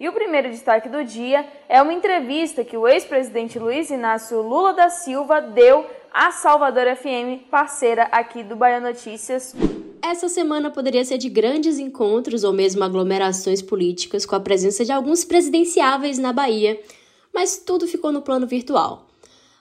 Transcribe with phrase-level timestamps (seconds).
[0.00, 4.72] E o primeiro destaque do dia é uma entrevista que o ex-presidente Luiz Inácio Lula
[4.72, 9.56] da Silva deu à Salvador FM, parceira aqui do Bahia Notícias.
[10.00, 14.92] Essa semana poderia ser de grandes encontros ou mesmo aglomerações políticas com a presença de
[14.92, 16.80] alguns presidenciáveis na Bahia,
[17.34, 19.08] mas tudo ficou no plano virtual.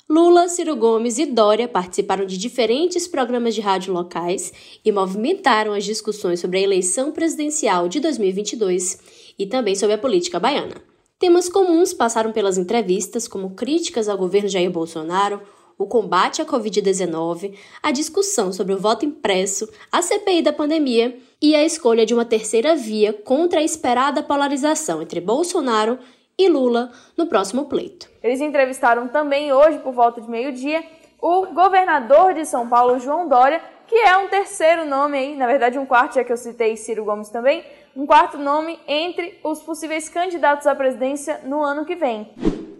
[0.07, 4.53] Lula, Ciro Gomes e Dória participaram de diferentes programas de rádio locais
[4.85, 10.39] e movimentaram as discussões sobre a eleição presidencial de 2022 e também sobre a política
[10.39, 10.75] baiana.
[11.19, 15.41] Temas comuns passaram pelas entrevistas, como críticas ao governo Jair Bolsonaro,
[15.77, 21.55] o combate à Covid-19, a discussão sobre o voto impresso, a CPI da pandemia e
[21.55, 25.99] a escolha de uma terceira via contra a esperada polarização entre Bolsonaro
[26.37, 28.09] e Lula no próximo pleito.
[28.23, 30.83] Eles entrevistaram também hoje, por volta de meio-dia,
[31.21, 35.79] o governador de São Paulo, João Dória, que é um terceiro nome aí, na verdade
[35.79, 37.63] um quarto, já que eu citei Ciro Gomes também,
[37.97, 42.29] um quarto nome entre os possíveis candidatos à presidência no ano que vem.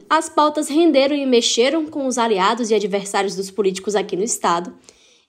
[0.07, 4.71] As pautas renderam e mexeram com os aliados e adversários dos políticos aqui no estado.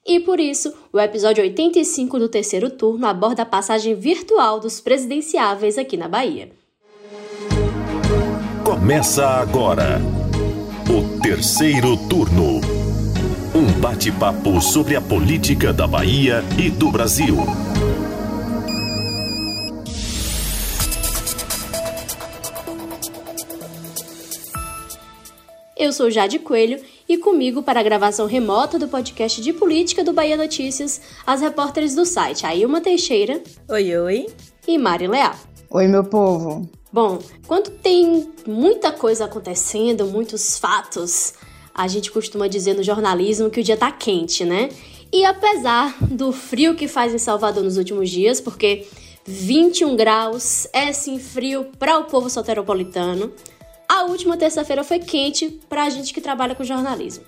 [0.07, 5.79] E por isso, o episódio 85 do terceiro turno aborda a passagem virtual dos presidenciáveis
[5.79, 6.53] aqui na Bahia.
[8.63, 10.01] Começa agora
[10.89, 12.61] o terceiro turno.
[13.55, 17.39] Um bate-papo sobre a política da Bahia e do Brasil.
[25.79, 30.13] Eu sou Jade Coelho e comigo para a gravação remota do podcast de política do
[30.13, 33.41] Bahia Notícias, as repórteres do site Ailma Teixeira.
[33.69, 34.27] Oi, oi.
[34.67, 35.37] E Mari Leal.
[35.71, 36.69] Oi, meu povo.
[36.93, 41.35] Bom, quando tem muita coisa acontecendo, muitos fatos,
[41.73, 44.71] a gente costuma dizer no jornalismo que o dia tá quente, né?
[45.13, 48.85] E apesar do frio que faz em Salvador nos últimos dias, porque
[49.25, 53.33] 21 graus é sim frio para o povo soteropolitano,
[53.99, 57.25] a última terça-feira foi quente para a gente que trabalha com jornalismo.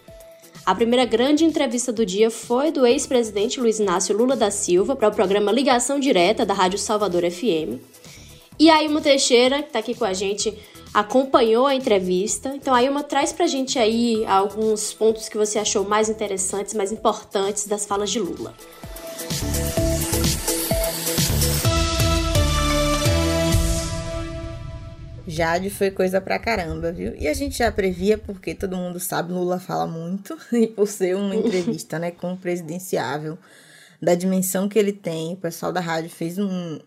[0.64, 5.08] A primeira grande entrevista do dia foi do ex-presidente Luiz Inácio Lula da Silva para
[5.08, 7.80] o programa Ligação Direta da Rádio Salvador FM.
[8.58, 10.56] E a Ilma Teixeira, que está aqui com a gente,
[10.94, 12.52] acompanhou a entrevista.
[12.54, 16.74] Então, a Ilma traz para a gente aí alguns pontos que você achou mais interessantes,
[16.74, 18.54] mais importantes das falas de Lula.
[25.30, 27.14] Jade foi coisa pra caramba, viu?
[27.16, 31.16] E a gente já previa, porque todo mundo sabe, Lula fala muito, e por ser
[31.16, 33.38] uma entrevista, né, com o presidenciável,
[34.00, 36.78] da dimensão que ele tem, o pessoal da rádio fez um,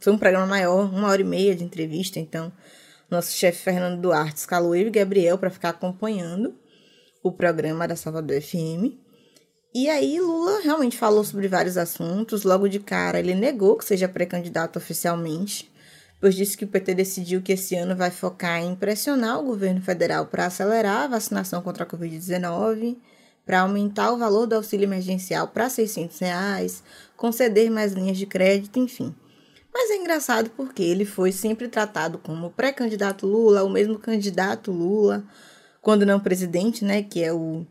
[0.00, 2.52] foi um programa maior, uma hora e meia de entrevista, então
[3.10, 6.54] nosso chefe Fernando Duarte escalou eu e Gabriel para ficar acompanhando
[7.22, 8.96] o programa da Salvador FM.
[9.74, 12.42] E aí Lula realmente falou sobre vários assuntos.
[12.42, 15.71] Logo de cara, ele negou que seja pré-candidato oficialmente,
[16.22, 19.82] pois disse que o PT decidiu que esse ano vai focar em pressionar o governo
[19.82, 22.96] federal para acelerar a vacinação contra a Covid-19,
[23.44, 26.84] para aumentar o valor do auxílio emergencial para 600 reais,
[27.16, 29.12] conceder mais linhas de crédito, enfim.
[29.74, 35.24] Mas é engraçado porque ele foi sempre tratado como pré-candidato Lula, o mesmo candidato Lula,
[35.80, 37.02] quando não presidente, né?
[37.02, 37.66] Que é o,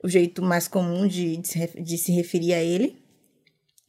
[0.00, 3.03] o jeito mais comum de, de, se, de se referir a ele.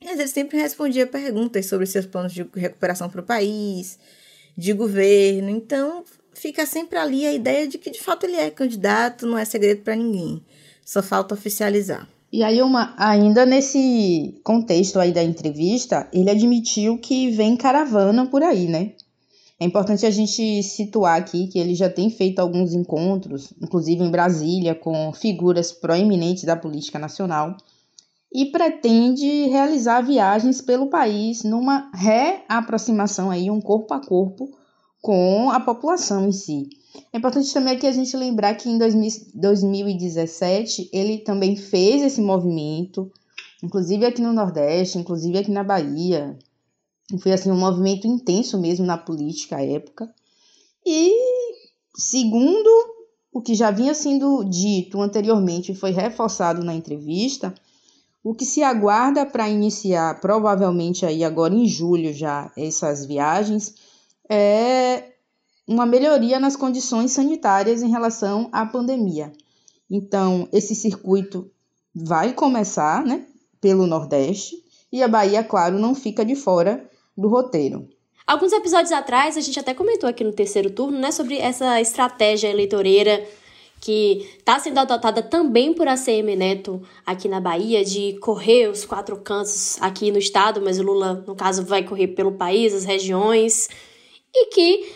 [0.06, 3.98] Mas ele sempre respondia perguntas sobre seus planos de recuperação para o país,
[4.56, 5.50] de governo.
[5.50, 9.44] Então fica sempre ali a ideia de que de fato ele é candidato, não é
[9.44, 10.42] segredo para ninguém.
[10.86, 12.08] Só falta oficializar.
[12.32, 18.44] E aí, uma, ainda nesse contexto aí da entrevista, ele admitiu que vem caravana por
[18.44, 18.92] aí, né?
[19.60, 24.12] É importante a gente situar aqui que ele já tem feito alguns encontros, inclusive em
[24.12, 27.56] Brasília, com figuras proeminentes da política nacional,
[28.36, 34.52] e pretende realizar viagens pelo país numa reaproximação aí, um corpo a corpo
[35.02, 36.68] com a população em si.
[37.14, 43.10] É importante também aqui a gente lembrar que em 2017 ele também fez esse movimento,
[43.64, 46.38] inclusive aqui no Nordeste, inclusive aqui na Bahia.
[47.22, 50.14] Foi assim um movimento intenso mesmo na política à época.
[50.86, 51.10] E
[51.96, 52.70] segundo
[53.32, 57.56] o que já vinha sendo dito anteriormente e foi reforçado na entrevista,
[58.26, 63.76] o que se aguarda para iniciar provavelmente aí agora em julho já essas viagens
[64.28, 65.12] é
[65.68, 69.32] uma melhoria nas condições sanitárias em relação à pandemia.
[69.90, 71.52] Então, esse circuito
[71.94, 73.26] vai começar, né,
[73.62, 74.56] pelo Nordeste,
[74.92, 76.84] e a Bahia, claro, não fica de fora
[77.16, 77.88] do roteiro.
[78.26, 82.48] Alguns episódios atrás, a gente até comentou aqui no terceiro turno, né, sobre essa estratégia
[82.48, 83.24] eleitoreira
[83.82, 89.18] que está sendo adotada também por ACM Neto aqui na Bahia, de correr os quatro
[89.18, 93.70] cantos aqui no estado, mas o Lula, no caso, vai correr pelo país, as regiões,
[94.34, 94.92] e que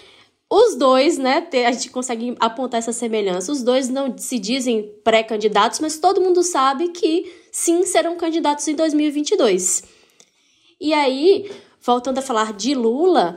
[0.49, 3.51] os dois, né, a gente consegue apontar essa semelhança.
[3.51, 8.73] Os dois não se dizem pré-candidatos, mas todo mundo sabe que sim serão candidatos em
[8.73, 9.83] 2022.
[10.81, 13.35] E aí, voltando a falar de Lula,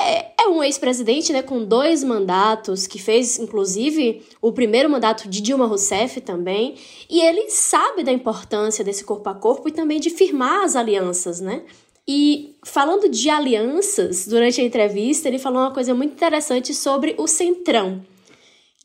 [0.00, 5.40] é, é um ex-presidente, né, com dois mandatos, que fez, inclusive, o primeiro mandato de
[5.40, 6.74] Dilma Rousseff também,
[7.08, 11.40] e ele sabe da importância desse corpo a corpo e também de firmar as alianças,
[11.40, 11.62] né?
[12.08, 17.26] E falando de alianças, durante a entrevista, ele falou uma coisa muito interessante sobre o
[17.28, 18.04] Centrão,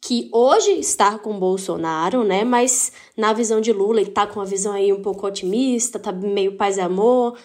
[0.01, 2.44] que hoje está com Bolsonaro, né?
[2.44, 6.12] Mas na visão de Lula, ele tá com uma visão aí um pouco otimista, tá
[6.12, 7.35] meio paz e amor.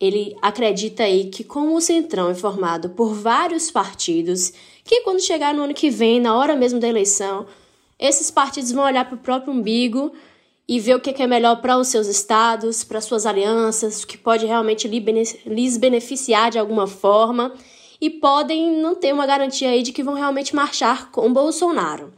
[0.00, 4.52] Ele acredita aí que como o Centrão é formado por vários partidos,
[4.82, 7.46] que quando chegar no ano que vem, na hora mesmo da eleição,
[7.98, 10.12] esses partidos vão olhar para o próprio umbigo
[10.66, 14.16] e ver o que é melhor para os seus estados, para suas alianças, o que
[14.16, 17.52] pode realmente lhes beneficiar de alguma forma
[18.00, 22.12] e podem não ter uma garantia aí de que vão realmente marchar com Bolsonaro.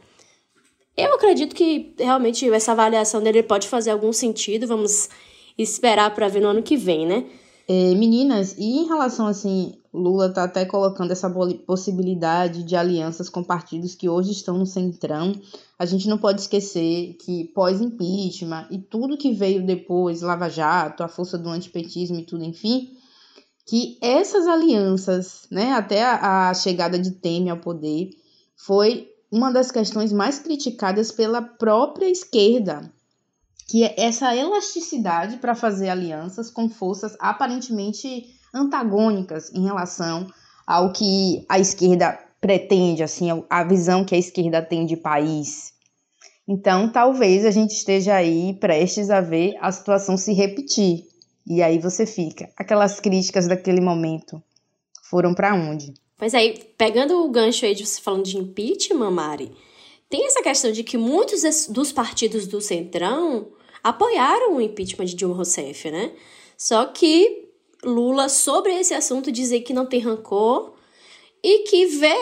[0.95, 5.09] Eu acredito que realmente essa avaliação dele pode fazer algum sentido, vamos
[5.57, 7.25] esperar para ver no ano que vem, né?
[7.67, 11.29] É, meninas, e em relação assim, Lula está até colocando essa
[11.65, 15.33] possibilidade de alianças com partidos que hoje estão no centrão.
[15.79, 21.07] A gente não pode esquecer que pós-impeachment e tudo que veio depois, Lava Jato, a
[21.07, 22.97] força do antipetismo e tudo, enfim,
[23.65, 28.09] que essas alianças, né, até a, a chegada de Temer ao poder,
[28.57, 32.91] foi uma das questões mais criticadas pela própria esquerda,
[33.67, 40.27] que é essa elasticidade para fazer alianças com forças aparentemente antagônicas em relação
[40.65, 45.73] ao que a esquerda pretende, assim, a visão que a esquerda tem de país.
[46.47, 51.05] Então, talvez a gente esteja aí prestes a ver a situação se repetir.
[51.47, 54.41] E aí você fica, aquelas críticas daquele momento
[55.03, 55.93] foram para onde?
[56.17, 59.51] Pois aí, pegando o gancho aí de você falando de impeachment, Mari,
[60.13, 63.47] tem essa questão de que muitos dos partidos do Centrão
[63.83, 66.11] apoiaram o impeachment de Dilma Rousseff, né?
[66.55, 67.49] Só que
[67.83, 70.75] Lula, sobre esse assunto, dizer que não tem rancor
[71.41, 72.13] e que vê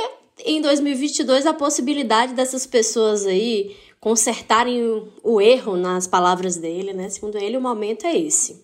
[0.45, 7.09] em 2022 a possibilidade dessas pessoas aí consertarem o, o erro nas palavras dele, né?
[7.09, 8.63] Segundo ele, o momento é esse.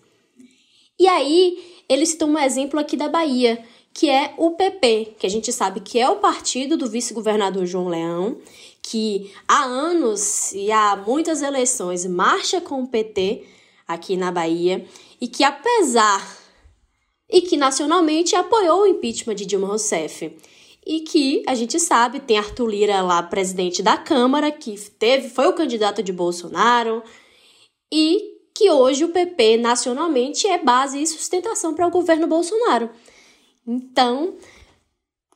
[0.98, 3.62] E aí, ele citou um exemplo aqui da Bahia,
[3.94, 7.90] que é o PP, que a gente sabe que é o partido do vice-governador João
[7.90, 8.38] Leão,
[8.90, 13.44] que há anos e há muitas eleições marcha com o PT
[13.88, 14.86] aqui na Bahia
[15.20, 16.38] e que apesar
[17.30, 20.36] e que nacionalmente apoiou o impeachment de Dilma Rousseff.
[20.86, 25.48] E que a gente sabe, tem Arthur Lira lá, presidente da Câmara, que teve, foi
[25.48, 27.04] o candidato de Bolsonaro,
[27.92, 32.90] e que hoje o PP nacionalmente é base e sustentação para o governo Bolsonaro.
[33.68, 34.38] Então,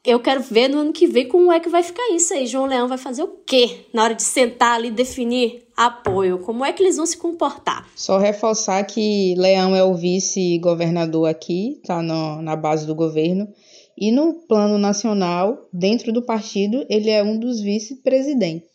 [0.03, 2.47] eu quero ver no ano que vem como é que vai ficar isso aí.
[2.47, 6.39] João Leão vai fazer o quê na hora de sentar ali e definir apoio?
[6.39, 7.87] Como é que eles vão se comportar?
[7.95, 13.47] Só reforçar que Leão é o vice-governador aqui, tá no, na base do governo.
[13.95, 18.69] E no plano nacional, dentro do partido, ele é um dos vice-presidentes.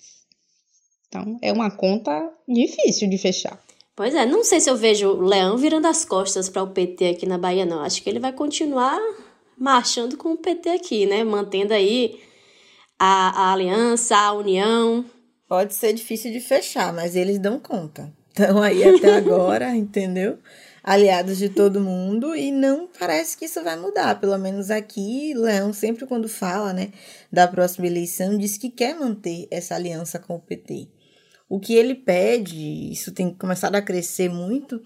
[1.08, 3.60] Então, é uma conta difícil de fechar.
[3.96, 7.08] Pois é, não sei se eu vejo o Leão virando as costas para o PT
[7.08, 7.80] aqui na Bahia, não.
[7.80, 9.00] Acho que ele vai continuar
[9.58, 11.24] marchando com o PT aqui, né?
[11.24, 12.20] Mantendo aí
[12.98, 15.04] a, a aliança, a união.
[15.48, 18.12] Pode ser difícil de fechar, mas eles dão conta.
[18.28, 20.38] Estão aí até agora, entendeu?
[20.82, 24.20] Aliados de todo mundo e não parece que isso vai mudar.
[24.20, 26.92] Pelo menos aqui, Leão sempre quando fala, né,
[27.32, 30.88] da próxima eleição, diz que quer manter essa aliança com o PT.
[31.48, 34.80] O que ele pede, isso tem começado a crescer muito,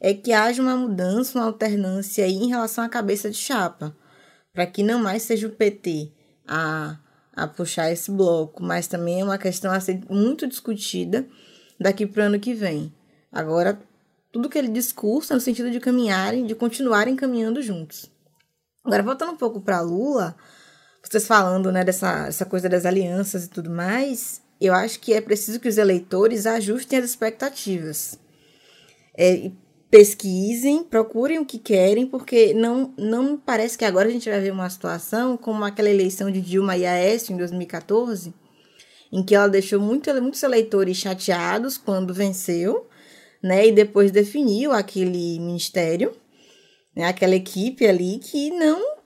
[0.00, 3.96] é que haja uma mudança, uma alternância aí em relação à cabeça de chapa,
[4.56, 6.10] para que não mais seja o PT
[6.48, 6.96] a,
[7.34, 11.26] a puxar esse bloco, mas também é uma questão a ser muito discutida
[11.78, 12.90] daqui para o ano que vem.
[13.30, 13.78] Agora,
[14.32, 18.10] tudo que ele discursa no sentido de caminharem, de continuarem caminhando juntos.
[18.82, 20.34] Agora, voltando um pouco para Lula,
[21.02, 25.20] vocês falando né, dessa essa coisa das alianças e tudo mais, eu acho que é
[25.20, 28.18] preciso que os eleitores ajustem as expectativas.
[29.18, 29.50] É,
[29.90, 34.50] pesquisem, procurem o que querem, porque não, não parece que agora a gente vai ver
[34.50, 38.34] uma situação como aquela eleição de Dilma e Aécio em 2014,
[39.12, 42.86] em que ela deixou muito, muitos eleitores chateados quando venceu,
[43.42, 46.12] né, e depois definiu aquele ministério,
[46.94, 48.96] né, aquela equipe ali que não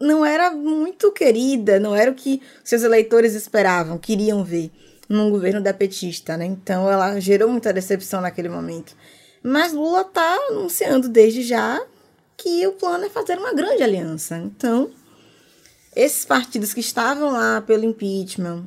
[0.00, 4.70] não era muito querida, não era o que seus eleitores esperavam, queriam ver
[5.08, 6.44] num governo da petista, né?
[6.44, 8.94] Então ela gerou muita decepção naquele momento.
[9.42, 11.80] Mas Lula está anunciando desde já
[12.36, 14.36] que o plano é fazer uma grande aliança.
[14.38, 14.90] Então,
[15.94, 18.64] esses partidos que estavam lá pelo impeachment,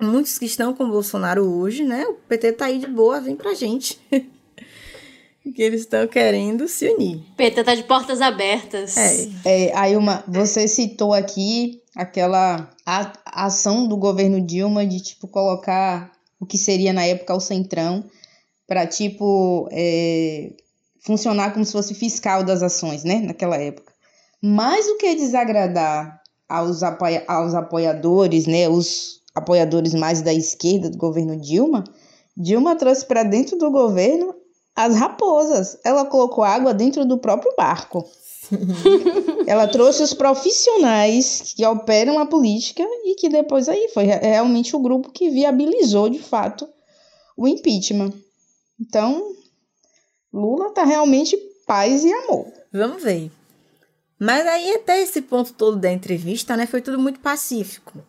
[0.00, 2.04] muitos que estão com o Bolsonaro hoje, né?
[2.06, 3.98] O PT tá aí de boa, vem pra gente.
[5.54, 7.16] que eles estão querendo se unir.
[7.32, 8.96] O PT tá de portas abertas.
[8.96, 9.28] É.
[9.44, 16.12] É, aí uma, você citou aqui aquela a- ação do governo Dilma de tipo colocar
[16.38, 18.04] o que seria na época o centrão
[18.66, 20.52] para tipo é,
[21.00, 23.16] funcionar como se fosse fiscal das ações, né?
[23.20, 23.92] Naquela época.
[24.40, 28.68] Mas o que é desagradar aos, apoia, aos apoiadores, né?
[28.68, 31.84] Os apoiadores mais da esquerda do governo Dilma,
[32.36, 34.34] Dilma trouxe para dentro do governo
[34.74, 35.78] as raposas.
[35.84, 38.04] Ela colocou água dentro do próprio barco.
[39.46, 44.74] Ela trouxe os profissionais que operam a política e que depois aí foi re- realmente
[44.74, 46.68] o grupo que viabilizou de fato
[47.36, 48.12] o impeachment.
[48.82, 49.32] Então,
[50.32, 51.36] Lula tá realmente
[51.68, 52.52] paz e amor.
[52.72, 53.30] Vamos ver.
[54.18, 58.04] Mas aí, até esse ponto todo da entrevista, né, foi tudo muito pacífico.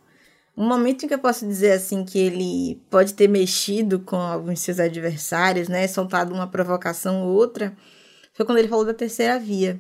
[0.58, 4.62] Um momento em que eu posso dizer assim que ele pode ter mexido com alguns
[4.62, 7.76] seus adversários, né, soltado uma provocação ou outra,
[8.34, 9.80] foi quando ele falou da terceira via.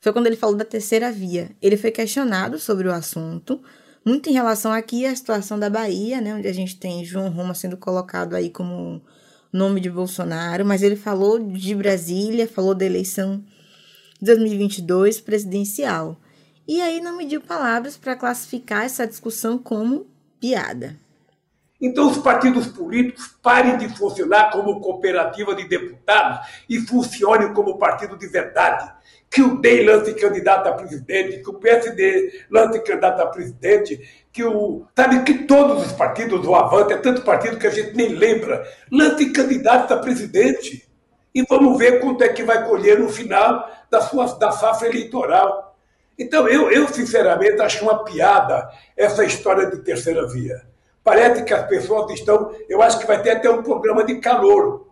[0.00, 1.50] Foi quando ele falou da terceira via.
[1.60, 3.62] Ele foi questionado sobre o assunto,
[4.04, 7.54] muito em relação aqui à situação da Bahia, né, onde a gente tem João Roma
[7.54, 9.02] sendo colocado aí como
[9.52, 13.44] nome de Bolsonaro, mas ele falou de Brasília, falou da eleição
[14.20, 16.16] de 2022 presidencial.
[16.66, 20.06] E aí não mediu palavras para classificar essa discussão como
[20.40, 20.96] piada.
[21.80, 28.16] Então, os partidos políticos parem de funcionar como cooperativa de deputados e funcionem como partido
[28.16, 28.88] de verdade.
[29.28, 34.42] Que o DEM lance candidato a presidente, que o PSD lance candidato a presidente, que
[34.42, 34.86] o.
[34.96, 38.66] Sabe, que todos os partidos, o Avante, é tanto partido que a gente nem lembra,
[38.90, 40.88] lance candidatos a presidente.
[41.34, 45.76] E vamos ver quanto é que vai colher no final da, sua, da safra eleitoral.
[46.18, 50.62] Então, eu, eu, sinceramente, acho uma piada essa história de terceira via.
[51.02, 52.54] Parece que as pessoas estão.
[52.68, 54.86] Eu acho que vai ter até um programa de calor.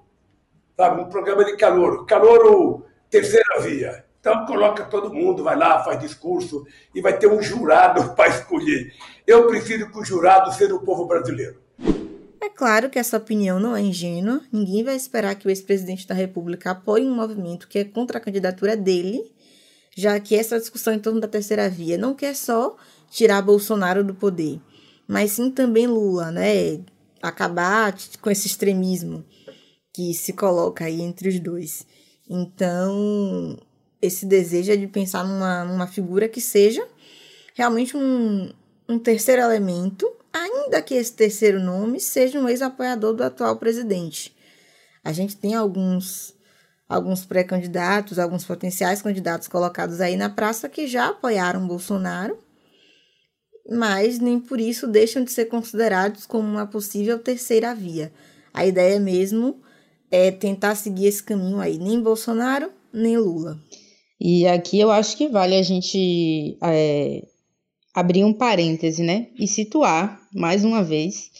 [0.76, 1.02] Sabe?
[1.02, 2.04] Um programa de calor.
[2.06, 4.04] Calor terceira via.
[4.20, 8.92] Então coloca todo mundo, vai lá, faz discurso e vai ter um jurado para escolher.
[9.26, 11.58] Eu prefiro que o jurado seja o povo brasileiro.
[12.40, 14.42] É claro que essa opinião não é ingênua.
[14.52, 18.20] Ninguém vai esperar que o ex-presidente da República apoie um movimento que é contra a
[18.20, 19.22] candidatura dele,
[19.96, 22.76] já que essa discussão em torno da terceira via não quer só
[23.10, 24.60] tirar Bolsonaro do poder,
[25.06, 26.80] mas sim também Lula, né?
[27.22, 29.24] Acabar com esse extremismo
[29.92, 31.86] que se coloca aí entre os dois.
[32.28, 33.58] Então,
[34.00, 36.86] esse desejo é de pensar numa, numa figura que seja
[37.54, 38.52] realmente um,
[38.88, 44.34] um terceiro elemento, ainda que esse terceiro nome seja um ex-apoiador do atual presidente.
[45.04, 46.34] A gente tem alguns
[46.88, 52.36] alguns pré-candidatos, alguns potenciais candidatos colocados aí na praça que já apoiaram Bolsonaro,
[53.70, 58.12] mas nem por isso deixam de ser considerados como uma possível terceira via.
[58.52, 59.62] A ideia mesmo
[60.10, 63.56] é tentar seguir esse caminho aí, nem Bolsonaro, nem Lula.
[64.20, 67.26] E aqui eu acho que vale a gente é,
[67.94, 69.28] abrir um parêntese, né?
[69.38, 71.30] E situar, mais uma vez,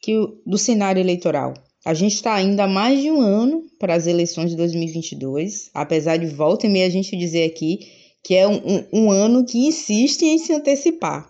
[0.00, 1.54] que o, do cenário eleitoral.
[1.84, 6.16] A gente está ainda há mais de um ano para as eleições de 2022, apesar
[6.16, 7.80] de volta e meia a gente dizer aqui
[8.22, 11.28] que é um, um, um ano que insiste em se antecipar.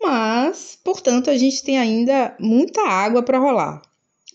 [0.00, 3.82] Mas, portanto, a gente tem ainda muita água para rolar.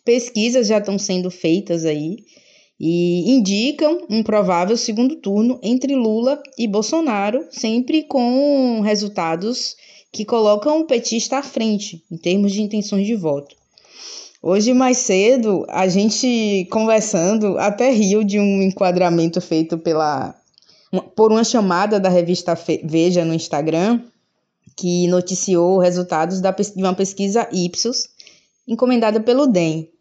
[0.03, 2.17] Pesquisas já estão sendo feitas aí
[2.85, 9.77] e indicam um provável segundo turno entre Lula e Bolsonaro, sempre com resultados
[10.11, 13.55] que colocam o petista à frente em termos de intenções de voto.
[14.41, 20.35] Hoje, mais cedo, a gente conversando até riu de um enquadramento feito pela,
[21.15, 24.01] por uma chamada da revista Veja no Instagram,
[24.75, 28.09] que noticiou resultados de uma pesquisa Ipsos,
[28.67, 29.92] encomendada pelo DEM.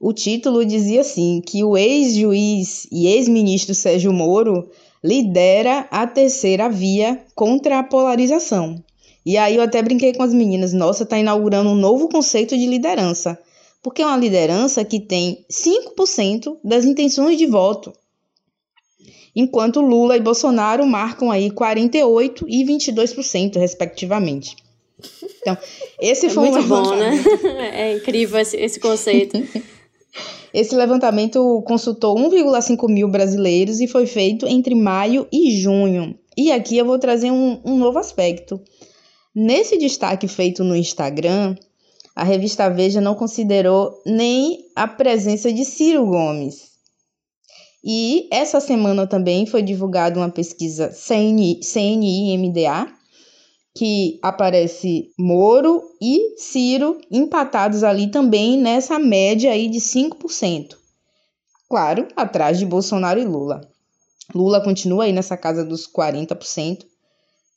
[0.00, 4.70] O título dizia assim, que o ex-juiz e ex-ministro Sérgio Moro
[5.02, 8.82] lidera a terceira via contra a polarização.
[9.26, 12.66] E aí eu até brinquei com as meninas, nossa, está inaugurando um novo conceito de
[12.66, 13.38] liderança,
[13.82, 17.92] porque é uma liderança que tem 5% das intenções de voto,
[19.34, 24.56] enquanto Lula e Bolsonaro marcam aí 48% e 22%, respectivamente.
[25.40, 25.56] Então,
[26.00, 27.22] esse é foi muito um bom, né?
[27.72, 29.36] É incrível esse, esse conceito.
[30.52, 36.18] Esse levantamento consultou 1,5 mil brasileiros e foi feito entre maio e junho.
[36.36, 38.60] E aqui eu vou trazer um, um novo aspecto.
[39.34, 41.54] Nesse destaque feito no Instagram,
[42.14, 46.68] a revista Veja não considerou nem a presença de Ciro Gomes.
[47.84, 51.62] E essa semana também foi divulgada uma pesquisa CNI-MDA,
[53.78, 60.74] que aparece Moro e Ciro empatados ali também nessa média aí de 5%.
[61.68, 63.60] Claro, atrás de Bolsonaro e Lula.
[64.34, 66.84] Lula continua aí nessa casa dos 40%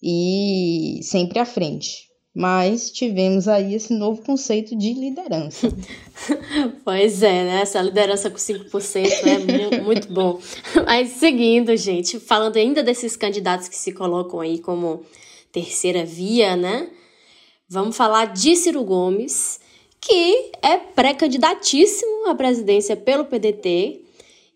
[0.04, 2.12] e sempre à frente.
[2.36, 5.70] Mas tivemos aí esse novo conceito de liderança.
[6.86, 7.62] pois é, né?
[7.63, 10.40] Essa liderança com 5% é muito bom.
[10.86, 15.04] Mas seguindo, gente, falando ainda desses candidatos que se colocam aí como
[15.51, 16.89] terceira via, né?
[17.67, 19.60] Vamos falar de Ciro Gomes,
[20.00, 24.01] que é pré-candidatíssimo à presidência pelo PDT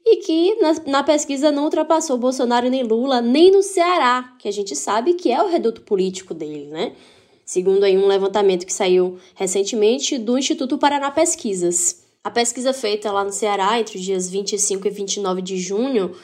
[0.06, 4.52] e que na, na, pesquisa não ultrapassou Bolsonaro nem Lula, nem no Ceará, que a
[4.52, 6.94] gente sabe que é o reduto político dele, né?
[7.44, 12.04] Segundo aí um levantamento que saiu recentemente do Instituto Paraná Pesquisas.
[12.24, 16.16] A pesquisa feita lá no Ceará entre os dias 25 e 29 de junho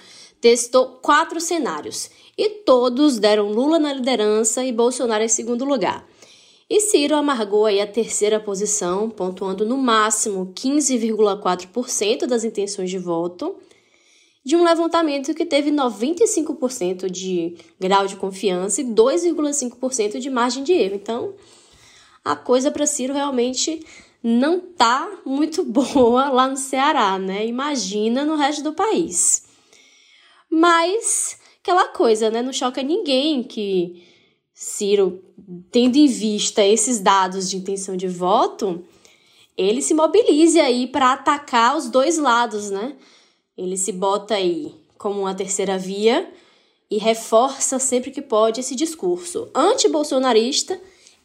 [0.42, 6.06] testou quatro cenários e todos deram Lula na liderança e Bolsonaro em segundo lugar.
[6.68, 13.58] E Ciro amargou aí a terceira posição, pontuando no máximo 15,4% das intenções de voto,
[14.44, 20.72] de um levantamento que teve 95% de grau de confiança e 2,5% de margem de
[20.72, 20.96] erro.
[20.96, 21.34] Então,
[22.24, 23.86] a coisa para Ciro realmente
[24.24, 27.46] não tá muito boa lá no Ceará, né?
[27.46, 29.51] Imagina no resto do país.
[30.52, 32.42] Mas aquela coisa, né?
[32.42, 34.04] Não choca ninguém que
[34.54, 35.24] Ciro,
[35.72, 38.84] tendo em vista esses dados de intenção de voto,
[39.58, 42.96] ele se mobilize aí para atacar os dois lados, né?
[43.58, 46.32] Ele se bota aí como uma terceira via
[46.90, 50.80] e reforça sempre que pode esse discurso anti-bolsonarista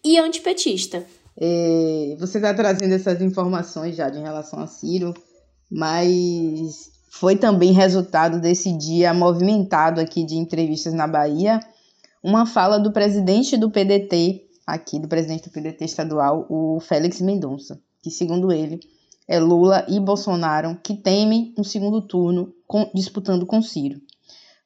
[0.05, 1.05] e antipetista.
[1.37, 5.13] É, você está trazendo essas informações já em relação a Ciro,
[5.71, 11.59] mas foi também resultado desse dia movimentado aqui de entrevistas na Bahia,
[12.23, 17.81] uma fala do presidente do PDT, aqui do presidente do PDT estadual, o Félix Mendonça,
[18.03, 18.81] que segundo ele
[19.27, 23.99] é Lula e Bolsonaro que temem um segundo turno com, disputando com Ciro.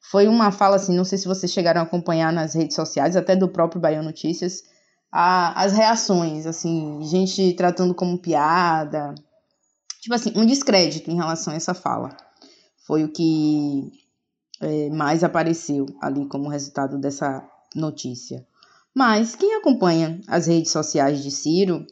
[0.01, 3.33] Foi uma fala assim, não sei se vocês chegaram a acompanhar nas redes sociais, até
[3.33, 4.63] do próprio Bahia Notícias,
[5.09, 9.15] a, as reações, assim, gente tratando como piada,
[10.01, 12.09] tipo assim, um descrédito em relação a essa fala
[12.91, 13.89] foi o que
[14.59, 17.41] é, mais apareceu ali como resultado dessa
[17.73, 18.45] notícia.
[18.93, 21.87] Mas quem acompanha as redes sociais de Ciro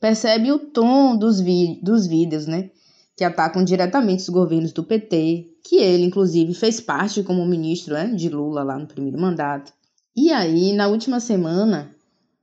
[0.00, 1.42] percebe o tom dos,
[1.82, 2.70] dos vídeos, né?
[3.14, 8.06] Que atacam diretamente os governos do PT, que ele, inclusive, fez parte como ministro né,
[8.06, 9.70] de Lula lá no primeiro mandato.
[10.16, 11.94] E aí, na última semana,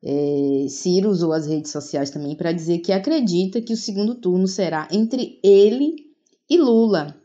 [0.04, 4.48] é, Ciro usou as redes sociais também para dizer que acredita que o segundo turno
[4.48, 6.06] será entre ele
[6.48, 7.16] e Lula,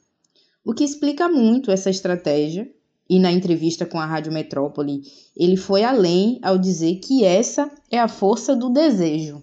[0.65, 2.71] o que explica muito essa estratégia.
[3.11, 5.03] E na entrevista com a Rádio Metrópole,
[5.37, 9.43] ele foi além ao dizer que essa é a força do desejo.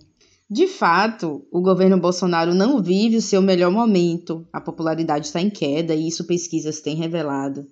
[0.49, 5.49] De fato, o governo Bolsonaro não vive o seu melhor momento, a popularidade está em
[5.49, 7.67] queda e isso pesquisas têm revelado.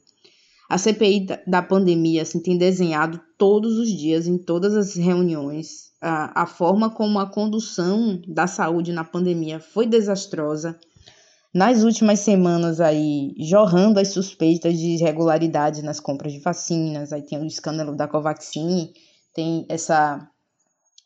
[0.70, 6.44] A CPI da pandemia assim, tem desenhado todos os dias, em todas as reuniões, a,
[6.44, 10.78] a forma como a condução da saúde na pandemia foi desastrosa
[11.58, 17.40] nas últimas semanas aí jorrando as suspeitas de irregularidades nas compras de vacinas, aí tem
[17.40, 18.94] o escândalo da Covaxin,
[19.34, 20.30] tem essa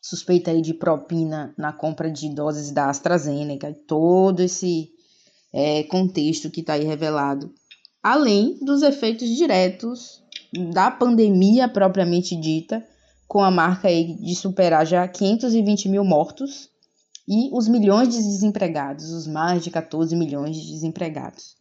[0.02, 4.90] suspeita aí de propina na compra de doses da AstraZeneca, todo esse
[5.54, 7.50] é, contexto que está aí revelado,
[8.02, 10.22] além dos efeitos diretos
[10.70, 12.86] da pandemia propriamente dita,
[13.26, 16.68] com a marca aí de superar já 520 mil mortos
[17.26, 21.56] e os milhões de desempregados, os mais de 14 milhões de desempregados.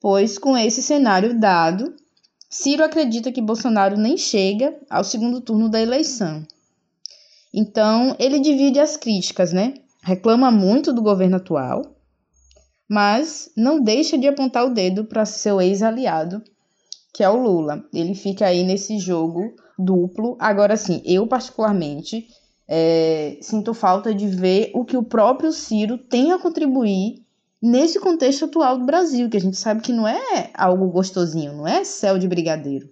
[0.00, 1.94] Pois, com esse cenário dado,
[2.50, 6.44] Ciro acredita que Bolsonaro nem chega ao segundo turno da eleição.
[7.54, 9.74] Então, ele divide as críticas, né?
[10.02, 11.94] Reclama muito do governo atual,
[12.88, 16.42] mas não deixa de apontar o dedo para seu ex-aliado,
[17.14, 17.84] que é o Lula.
[17.94, 20.36] Ele fica aí nesse jogo duplo.
[20.40, 22.26] Agora, sim, eu particularmente
[22.74, 27.22] é, sinto falta de ver o que o próprio Ciro tem a contribuir
[27.60, 31.68] nesse contexto atual do Brasil, que a gente sabe que não é algo gostosinho, não
[31.68, 32.88] é céu de brigadeiro.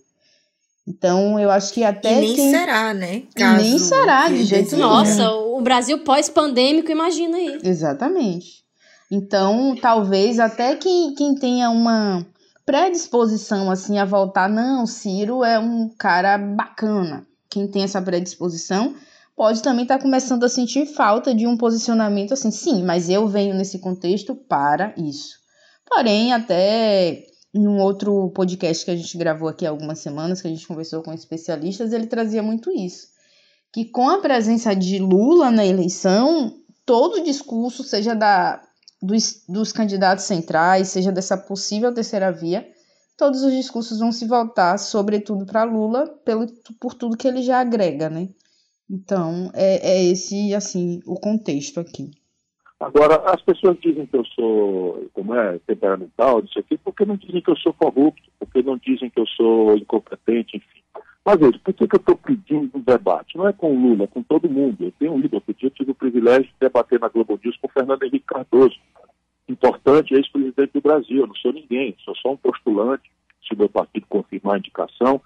[0.87, 2.13] Então, eu acho que até.
[2.13, 2.51] E nem quem...
[2.51, 3.23] será, né?
[3.35, 4.87] Caso nem será, de jeito nenhum.
[4.87, 7.59] Nossa, o Brasil pós-pandêmico, imagina aí.
[7.65, 8.63] Exatamente.
[9.11, 12.27] Então, talvez até quem, quem tenha uma
[12.67, 17.27] predisposição assim a voltar, não, Ciro é um cara bacana.
[17.49, 18.95] Quem tem essa predisposição
[19.37, 23.27] pode também estar tá começando a sentir falta de um posicionamento assim, sim, mas eu
[23.27, 25.39] venho nesse contexto para isso.
[25.87, 30.47] Porém, até em um outro podcast que a gente gravou aqui há algumas semanas, que
[30.47, 33.09] a gente conversou com especialistas, ele trazia muito isso.
[33.73, 36.53] que com a presença de Lula na eleição,
[36.85, 38.61] todo o discurso, seja da,
[39.01, 42.69] dos, dos candidatos centrais, seja dessa possível terceira via,
[43.17, 46.47] todos os discursos vão se voltar, sobretudo para Lula, pelo,
[46.81, 48.29] por tudo que ele já agrega, né?
[48.91, 52.11] Então, é, é esse, assim, o contexto aqui.
[52.81, 57.41] Agora, as pessoas dizem que eu sou, como é, temperamental, isso aqui, porque não dizem
[57.41, 60.81] que eu sou corrupto, porque não dizem que eu sou incompetente, enfim.
[61.25, 63.37] Mas veja, por que, que eu estou pedindo um debate?
[63.37, 64.83] Não é com o Lula, é com todo mundo.
[64.83, 67.69] Eu tenho ido, outro dia eu tive o privilégio de debater na Globo News com
[67.69, 68.77] o Fernando Henrique Cardoso,
[69.47, 71.19] importante ex-presidente do Brasil.
[71.19, 73.11] Eu não sou ninguém, sou só um postulante,
[73.47, 75.21] se o meu partido confirmar a indicação.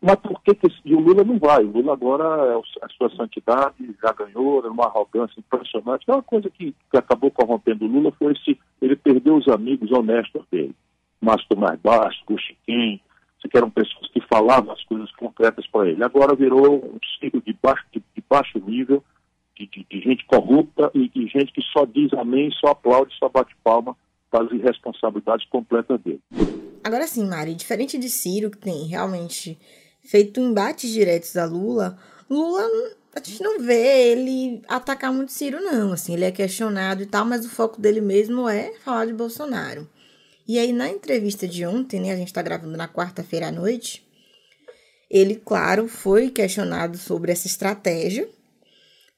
[0.00, 1.64] Mas por que, que esse, o Lula não vai?
[1.64, 6.04] O Lula agora é a sua santidade, já ganhou, é uma arrogância impressionante.
[6.08, 9.90] É uma coisa que, que acabou corrompendo o Lula foi se ele perdeu os amigos
[9.92, 10.74] honestos dele.
[11.20, 13.00] Márcio Tomás Bastos, Chiquinho,
[13.48, 16.02] que eram pessoas que falavam as coisas concretas para ele.
[16.02, 19.02] Agora virou um ciclo de baixo, de, de baixo nível,
[19.56, 23.28] de, de, de, gente corrupta e de gente que só diz amém, só aplaude, só
[23.28, 23.96] bate palma
[24.30, 26.20] para as irresponsabilidades completas dele.
[26.86, 29.58] Agora sim, Mari, diferente de Ciro, que tem realmente
[30.04, 31.98] feito embates diretos a Lula,
[32.30, 32.62] Lula
[33.12, 35.92] a gente não vê ele atacar muito Ciro, não.
[35.92, 39.90] Assim, ele é questionado e tal, mas o foco dele mesmo é falar de Bolsonaro.
[40.46, 44.06] E aí, na entrevista de ontem, né, a gente está gravando na quarta-feira à noite,
[45.10, 48.28] ele, claro, foi questionado sobre essa estratégia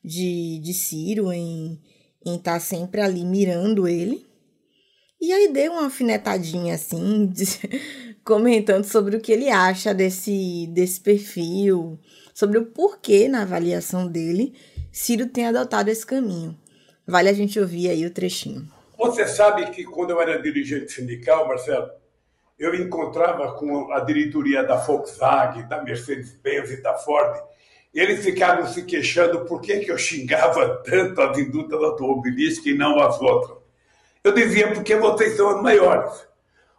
[0.03, 1.79] de, de Ciro em
[2.25, 4.27] estar tá sempre ali mirando ele.
[5.21, 7.45] E aí deu uma alfinetadinha assim, de,
[8.25, 11.99] comentando sobre o que ele acha desse, desse perfil,
[12.33, 14.55] sobre o porquê, na avaliação dele,
[14.93, 16.57] Ciro tem adotado esse caminho.
[17.07, 18.69] Vale a gente ouvir aí o trechinho.
[18.97, 21.89] Você sabe que quando eu era dirigente sindical, Marcelo,
[22.59, 27.41] eu encontrava com a diretoria da Volkswagen, da Mercedes-Benz e da Ford,
[27.95, 32.77] e eles ficavam se queixando por que, que eu xingava tanto as indústrias automobilísticas e
[32.77, 33.58] não as outras.
[34.29, 36.13] Eu dizia, porque vocês são as maiores.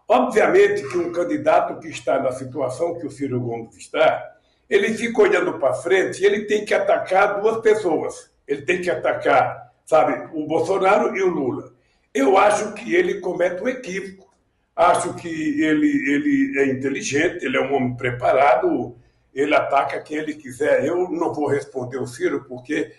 [0.08, 4.36] Obviamente que um candidato que está na situação que o Ciro Gomes está,
[4.70, 8.30] ele fica olhando para frente e ele tem que atacar duas pessoas.
[8.48, 11.74] Ele tem que atacar, sabe, o Bolsonaro e o Lula.
[12.14, 14.32] Eu acho que ele comete um equívoco.
[14.76, 18.96] Acho que ele, ele é inteligente, ele é um homem preparado,
[19.34, 20.86] ele ataca quem ele quiser.
[20.86, 22.92] Eu não vou responder o Ciro, porque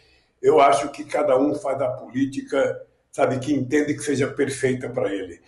[0.42, 5.12] eu acho que cada um faz a política, sabe, que entende que seja perfeita para
[5.12, 5.40] ele.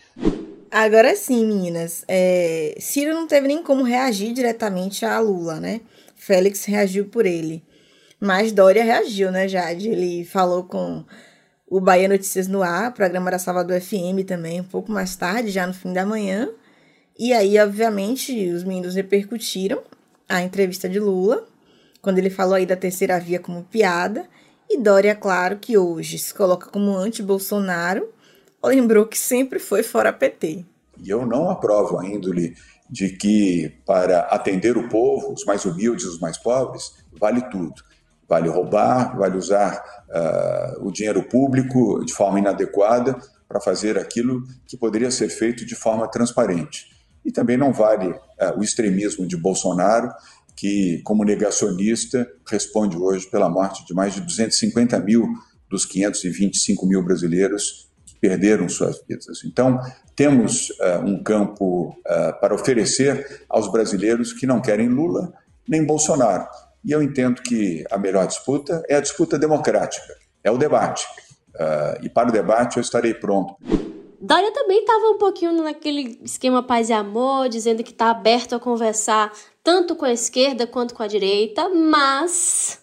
[0.70, 2.04] Agora sim, meninas.
[2.08, 5.80] É, Ciro não teve nem como reagir diretamente a Lula, né?
[6.16, 7.62] Félix reagiu por ele.
[8.18, 9.88] Mas Dória reagiu, né, Jade?
[9.88, 11.04] Ele falou com
[11.68, 15.66] o Bahia Notícias no Ar, programa da Salvador FM também, um pouco mais tarde, já
[15.66, 16.48] no fim da manhã.
[17.18, 19.82] E aí, obviamente, os meninos repercutiram
[20.28, 21.46] a entrevista de Lula,
[22.00, 24.24] quando ele falou aí da terceira via como piada.
[24.74, 28.08] E Dória, claro, que hoje se coloca como anti-Bolsonaro,
[28.64, 30.64] lembrou que sempre foi fora PT.
[30.96, 32.56] E eu não aprovo a índole
[32.88, 37.74] de que, para atender o povo, os mais humildes, os mais pobres, vale tudo.
[38.26, 39.76] Vale roubar, vale usar
[40.08, 43.14] uh, o dinheiro público de forma inadequada
[43.46, 46.86] para fazer aquilo que poderia ser feito de forma transparente.
[47.22, 50.10] E também não vale uh, o extremismo de Bolsonaro,
[50.62, 55.26] que, como negacionista, responde hoje pela morte de mais de 250 mil
[55.68, 59.42] dos 525 mil brasileiros que perderam suas vidas.
[59.44, 59.80] Então,
[60.14, 65.32] temos uh, um campo uh, para oferecer aos brasileiros que não querem Lula
[65.68, 66.46] nem Bolsonaro.
[66.84, 71.04] E eu entendo que a melhor disputa é a disputa democrática, é o debate.
[71.56, 73.56] Uh, e para o debate eu estarei pronto.
[74.24, 78.60] Dória também estava um pouquinho naquele esquema paz e amor, dizendo que está aberto a
[78.60, 79.32] conversar
[79.64, 82.80] tanto com a esquerda quanto com a direita, mas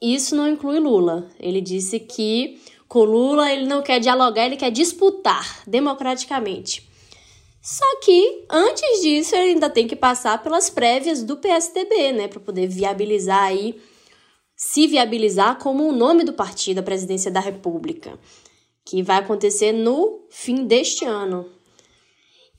[0.00, 1.28] isso não inclui Lula.
[1.40, 6.88] Ele disse que com Lula ele não quer dialogar, ele quer disputar democraticamente.
[7.60, 12.38] Só que antes disso ele ainda tem que passar pelas prévias do PSDB, né, para
[12.38, 13.82] poder viabilizar aí
[14.64, 18.16] se viabilizar como o nome do partido à presidência da República,
[18.84, 21.48] que vai acontecer no fim deste ano.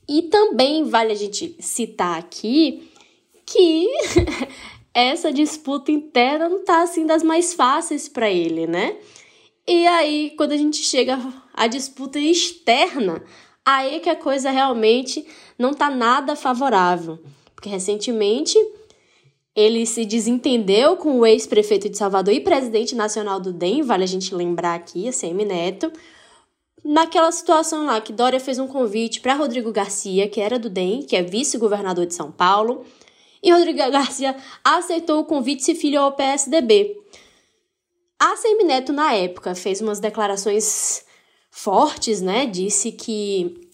[0.08, 2.90] E também vale a gente citar aqui
[3.46, 3.88] que
[4.92, 8.96] essa disputa interna não tá assim das mais fáceis para ele, né?
[9.66, 11.18] E aí, quando a gente chega
[11.54, 13.22] à disputa externa,
[13.64, 15.26] aí que a coisa realmente
[15.58, 17.18] não está nada favorável.
[17.54, 18.58] Porque recentemente
[19.56, 24.06] ele se desentendeu com o ex-prefeito de Salvador e presidente nacional do DEM, vale a
[24.06, 25.90] gente lembrar aqui, a CM Neto,
[26.84, 31.02] naquela situação lá que Dória fez um convite para Rodrigo Garcia, que era do DEM,
[31.02, 32.84] que é vice-governador de São Paulo,
[33.42, 36.96] e Rodrigo Garcia aceitou o convite e se filiou ao PSDB.
[38.18, 41.04] A Semineto, na época, fez umas declarações
[41.50, 42.46] fortes, né?
[42.46, 43.68] Disse que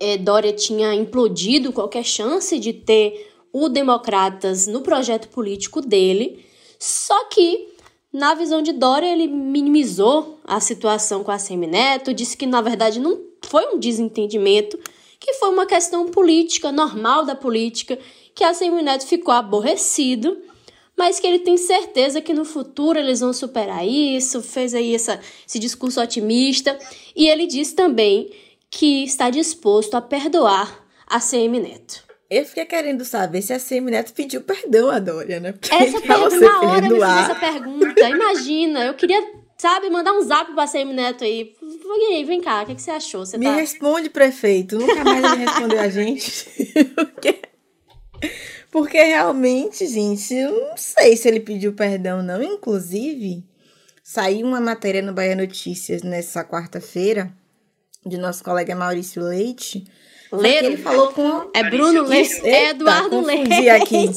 [0.00, 6.44] é, Dória tinha implodido qualquer chance de ter o Democratas no projeto político dele.
[6.78, 7.75] Só que,
[8.16, 12.98] na visão de Dória, ele minimizou a situação com a Semineto, disse que, na verdade,
[12.98, 14.78] não foi um desentendimento,
[15.20, 17.98] que foi uma questão política, normal da política,
[18.34, 20.38] que a Semineto ficou aborrecido
[20.96, 25.20] mas que ele tem certeza que no futuro eles vão superar isso, fez aí essa,
[25.46, 26.78] esse discurso otimista,
[27.14, 28.30] e ele diz também
[28.70, 32.05] que está disposto a perdoar a CM Neto.
[32.28, 35.52] Eu fiquei querendo saber se a CM Neto pediu perdão a Dória, né?
[35.52, 38.08] Porque essa pergunta, na hora me fez essa pergunta.
[38.08, 39.22] Imagina, eu queria,
[39.56, 41.54] sabe, mandar um zap pra CM Neto aí.
[42.08, 43.24] Vem, vem cá, o que, que você achou?
[43.24, 43.54] Você me tá...
[43.54, 44.76] responde, prefeito.
[44.76, 46.46] Nunca mais ele respondeu a gente.
[46.94, 47.40] Porque...
[48.72, 52.42] Porque realmente, gente, eu não sei se ele pediu perdão, não.
[52.42, 53.44] Inclusive,
[54.02, 57.32] saiu uma matéria no Bahia Notícias nessa quarta-feira,
[58.04, 59.84] de nosso colega Maurício Leite.
[60.32, 60.66] Leiro.
[60.66, 61.50] Ele falou com.
[61.54, 62.46] É Bruno Leite.
[62.46, 63.68] É Eduardo Leite.
[63.70, 64.10] aqui.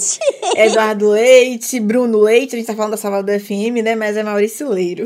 [0.55, 3.95] Eduardo Leite, Bruno Leite, a gente tá falando da Salvador FM, né?
[3.95, 5.05] Mas é Maurício Leiro.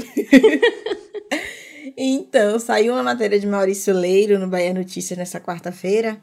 [1.97, 6.19] então, saiu uma matéria de Maurício Leiro no Bahia Notícias nessa quarta-feira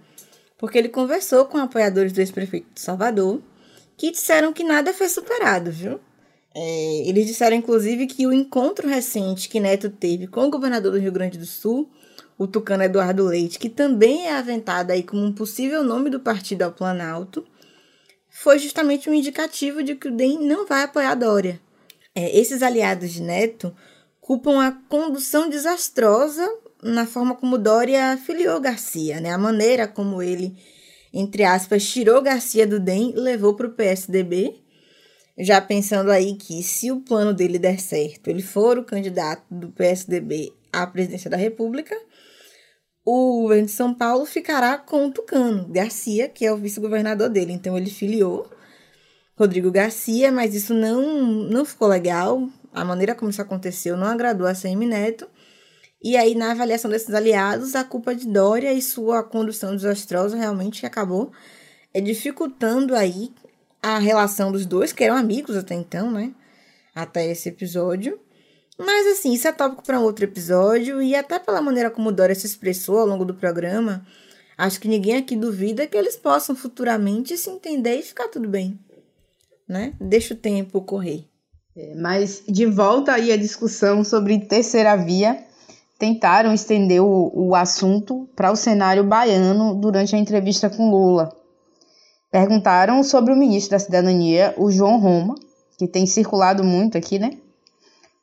[0.60, 3.40] porque ele conversou com apoiadores do ex-prefeito de Salvador,
[3.96, 5.98] que disseram que nada foi superado, viu?
[6.54, 10.98] É, eles disseram, inclusive, que o encontro recente que Neto teve com o governador do
[10.98, 11.88] Rio Grande do Sul,
[12.40, 16.62] o tucano Eduardo Leite, que também é aventado aí como um possível nome do partido
[16.62, 17.46] ao Planalto,
[18.30, 21.60] foi justamente um indicativo de que o DEM não vai apoiar Dória.
[22.14, 23.76] É, esses aliados de Neto
[24.22, 26.50] culpam a condução desastrosa
[26.82, 29.32] na forma como Dória filiou Garcia, né?
[29.32, 30.56] A maneira como ele,
[31.12, 34.62] entre aspas, tirou Garcia do DEM e levou para o PSDB,
[35.38, 39.68] já pensando aí que se o plano dele der certo, ele for o candidato do
[39.68, 41.94] PSDB à presidência da República,
[43.04, 47.52] o governo de São Paulo ficará com o Tucano, Garcia, que é o vice-governador dele.
[47.52, 48.48] Então ele filiou
[49.36, 52.48] Rodrigo Garcia, mas isso não, não ficou legal.
[52.72, 55.26] A maneira como isso aconteceu não agradou a CM Neto.
[56.02, 60.86] E aí, na avaliação desses aliados, a culpa de Dória e sua condução desastrosa realmente
[60.86, 61.30] acabou
[61.92, 63.32] é, dificultando aí
[63.82, 66.32] a relação dos dois, que eram amigos até então, né?
[66.94, 68.18] Até esse episódio.
[68.84, 72.34] Mas assim, isso é tópico para um outro episódio e até pela maneira como Dória
[72.34, 74.06] se expressou ao longo do programa,
[74.56, 78.78] acho que ninguém aqui duvida que eles possam futuramente se entender e ficar tudo bem,
[79.68, 79.92] né?
[80.00, 81.26] Deixa o tempo correr.
[81.76, 85.44] É, mas de volta aí discussão sobre terceira via,
[85.98, 91.36] tentaram estender o, o assunto para o cenário baiano durante a entrevista com Lula.
[92.30, 95.34] Perguntaram sobre o ministro da Cidadania, o João Roma,
[95.76, 97.32] que tem circulado muito aqui, né?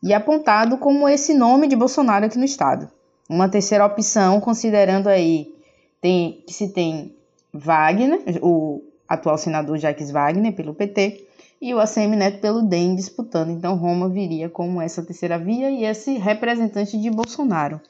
[0.02, 2.90] E apontado como esse nome de Bolsonaro aqui no estado.
[3.30, 5.54] Uma terceira opção, considerando aí
[6.00, 7.16] tem, que se tem
[7.54, 11.28] Wagner, o atual senador Jacques Wagner, pelo PT,
[11.62, 13.50] e o ACM Neto pelo DEM disputando.
[13.50, 17.82] Então Roma viria como essa terceira via e esse representante de Bolsonaro.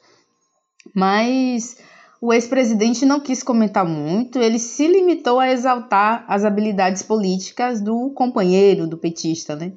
[0.94, 1.76] Mas
[2.20, 8.10] o ex-presidente não quis comentar muito, ele se limitou a exaltar as habilidades políticas do
[8.10, 9.72] companheiro, do petista, né?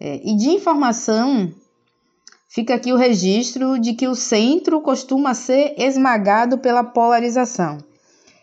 [0.00, 1.52] É, e de informação,
[2.48, 7.78] fica aqui o registro de que o centro costuma ser esmagado pela polarização.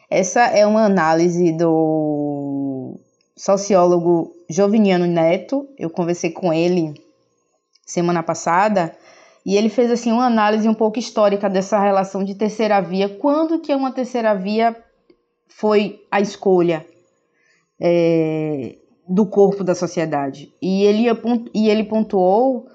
[0.10, 3.00] Essa é uma análise do
[3.36, 6.94] sociólogo Joviniano Neto, eu conversei com ele
[7.86, 8.96] semana passada,
[9.46, 13.60] e ele fez assim uma análise um pouco histórica dessa relação de terceira via, quando
[13.60, 14.76] que uma terceira via
[15.48, 16.86] foi a escolha?
[17.80, 18.76] É,
[19.12, 20.54] do corpo da sociedade.
[20.62, 21.06] E ele,
[21.54, 22.68] e ele pontuou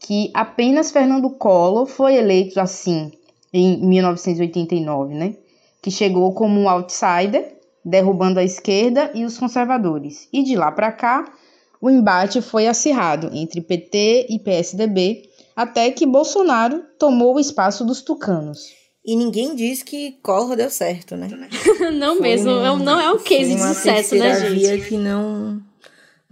[0.00, 3.12] que apenas Fernando Collor foi eleito assim
[3.52, 5.36] em 1989, né?
[5.80, 10.28] Que chegou como um outsider derrubando a esquerda e os conservadores.
[10.32, 11.32] E de lá para cá,
[11.80, 18.02] o embate foi acirrado entre PT e PSDB, até que Bolsonaro tomou o espaço dos
[18.02, 18.72] tucanos.
[19.06, 21.28] E ninguém diz que Collor deu certo, né?
[21.94, 24.88] não foi mesmo, um, não é um case de sucesso, né, gente?
[24.88, 25.62] Que não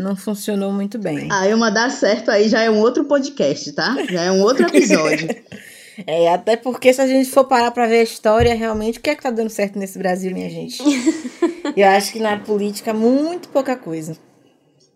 [0.03, 1.29] não funcionou muito bem.
[1.31, 3.97] Ah, uma dar certo aí já é um outro podcast, tá?
[4.11, 5.29] Já é um outro episódio.
[6.07, 9.11] É, até porque se a gente for parar pra ver a história, realmente, o que
[9.11, 10.83] é que tá dando certo nesse Brasil, minha gente?
[11.77, 14.17] eu acho que na política, muito pouca coisa.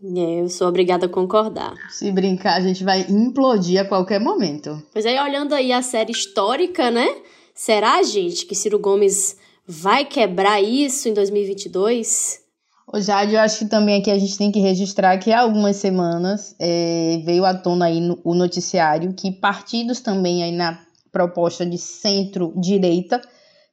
[0.03, 1.75] É, eu sou obrigada a concordar.
[1.91, 4.83] Se brincar, a gente vai implodir a qualquer momento.
[4.93, 7.07] Pois aí, olhando aí a série histórica, né?
[7.55, 12.46] Será, gente, que Ciro Gomes vai quebrar isso em 2022?
[12.89, 15.75] Ô Jade, eu acho que também aqui a gente tem que registrar que há algumas
[15.75, 20.79] semanas é, veio à tona aí no, o noticiário que partidos também aí na
[21.11, 23.21] proposta de centro-direita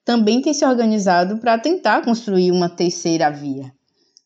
[0.03, 3.71] também têm se organizado para tentar construir uma terceira via.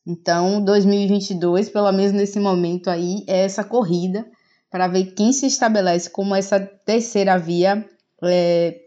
[0.06, 4.26] Então, 2022, pelo menos nesse momento aí, é essa corrida
[4.72, 7.86] para ver quem se estabelece como essa terceira via
[8.24, 8.80] é,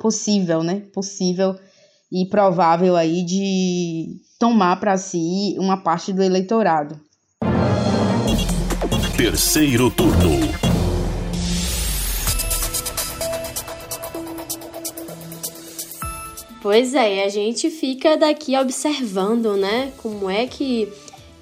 [0.00, 0.82] possível, né?
[0.92, 1.54] Possível
[2.10, 7.00] e provável aí de tomar para si uma parte do eleitorado.
[9.16, 10.66] Terceiro turno.
[16.62, 20.92] Pois é, a gente fica daqui observando, né, como é que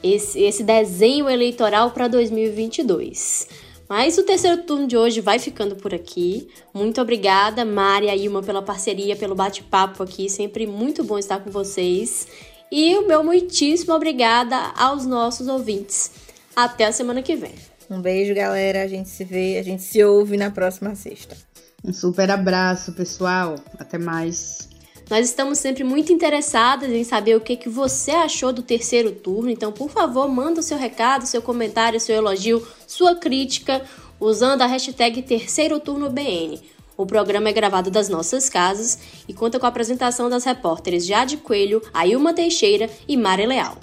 [0.02, 3.48] esse, esse desenho eleitoral para 2022.
[3.88, 6.48] Mas o terceiro turno de hoje vai ficando por aqui.
[6.72, 10.28] Muito obrigada, Mari e Ilma, pela parceria, pelo bate-papo aqui.
[10.28, 12.26] Sempre muito bom estar com vocês.
[12.70, 16.10] E o meu muitíssimo obrigada aos nossos ouvintes.
[16.56, 17.54] Até a semana que vem.
[17.90, 18.82] Um beijo, galera.
[18.82, 21.36] A gente se vê, a gente se ouve na próxima sexta.
[21.84, 23.56] Um super abraço, pessoal.
[23.78, 24.68] Até mais.
[25.10, 29.50] Nós estamos sempre muito interessadas em saber o que, que você achou do terceiro turno,
[29.50, 33.84] então, por favor, manda o seu recado, seu comentário, seu elogio, sua crítica,
[34.18, 36.58] usando a hashtag Terceiro Turno BN.
[36.96, 41.36] O programa é gravado das nossas casas e conta com a apresentação das repórteres Jade
[41.36, 43.76] Coelho, Ailma Teixeira e Mari Leal.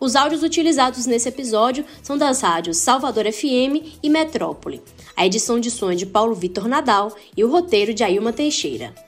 [0.00, 4.82] Os áudios utilizados nesse episódio são das rádios Salvador FM e Metrópole.
[5.16, 9.07] A edição de som é de Paulo Vitor Nadal e o roteiro de Ailma Teixeira.